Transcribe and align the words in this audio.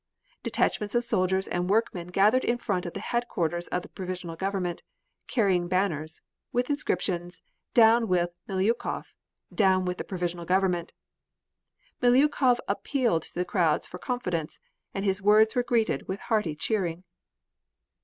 Detachments 0.41 0.95
of 0.95 1.03
soldiers 1.03 1.47
and 1.47 1.69
workmen 1.69 2.07
gathered 2.07 2.43
in 2.43 2.57
front 2.57 2.87
of 2.87 2.93
the 2.93 2.99
headquarters 3.01 3.67
of 3.67 3.83
the 3.83 3.89
Provisional 3.89 4.35
Government, 4.35 4.81
carrying 5.27 5.67
banners, 5.67 6.23
with 6.51 6.71
inscriptions 6.71 7.43
"Down 7.75 8.07
with 8.07 8.31
Miliukov! 8.49 9.13
Down 9.53 9.85
with 9.85 9.99
the 9.99 10.03
Provisional 10.03 10.45
Government!" 10.45 10.93
Miliukov 12.01 12.59
appealed 12.67 13.21
to 13.21 13.33
the 13.35 13.45
crowd 13.45 13.85
for 13.85 13.99
confidence, 13.99 14.57
and 14.91 15.05
his 15.05 15.21
words 15.21 15.53
were 15.53 15.61
greeted 15.61 16.07
with 16.07 16.19
hearty 16.21 16.55
cheering. 16.55 17.03